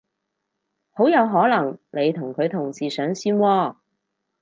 [0.93, 3.75] 好有可能你同佢同時上線喎